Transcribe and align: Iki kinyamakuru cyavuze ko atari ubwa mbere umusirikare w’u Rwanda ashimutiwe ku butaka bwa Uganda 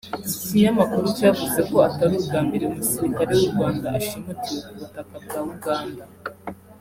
Iki 0.19 0.37
kinyamakuru 0.49 1.05
cyavuze 1.17 1.59
ko 1.69 1.75
atari 1.87 2.13
ubwa 2.21 2.39
mbere 2.47 2.63
umusirikare 2.65 3.31
w’u 3.37 3.47
Rwanda 3.51 3.85
ashimutiwe 3.99 4.59
ku 4.65 4.71
butaka 4.79 5.15
bwa 5.25 5.39
Uganda 5.53 6.03